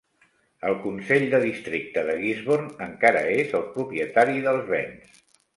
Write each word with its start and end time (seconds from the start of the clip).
El 0.69 0.77
consell 0.85 1.25
de 1.33 1.41
districte 1.43 2.03
de 2.09 2.17
Gisborne 2.23 2.87
encara 2.89 3.21
és 3.45 3.55
el 3.61 3.69
propietari 3.79 4.45
dels 4.49 4.69
béns. 4.77 5.25